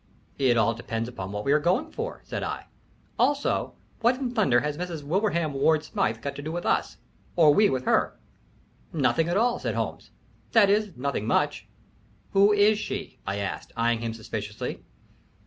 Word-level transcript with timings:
"It 0.39 0.57
all 0.57 0.73
depends 0.73 1.07
upon 1.07 1.31
what 1.31 1.45
we 1.45 1.51
are 1.51 1.59
going 1.59 1.91
for," 1.91 2.21
said 2.23 2.41
I. 2.41 2.65
"Also, 3.19 3.75
what 3.99 4.15
in 4.17 4.31
thunder 4.31 4.61
has 4.61 4.75
Mrs. 4.75 5.03
Wilbraham 5.03 5.53
Ward 5.53 5.83
Smythe 5.83 6.23
got 6.23 6.33
to 6.37 6.41
do 6.41 6.51
with 6.51 6.65
us, 6.65 6.97
or 7.35 7.53
we 7.53 7.69
with 7.69 7.85
her?" 7.85 8.17
"Nothing 8.91 9.29
at 9.29 9.37
all," 9.37 9.59
said 9.59 9.75
Holmes. 9.75 10.09
"That 10.53 10.71
is, 10.71 10.97
nothing 10.97 11.27
much." 11.27 11.67
"Who 12.31 12.51
is 12.51 12.79
she?" 12.79 13.19
I 13.27 13.35
asked, 13.37 13.73
eying 13.77 13.99
him 13.99 14.15
suspiciously. 14.15 14.81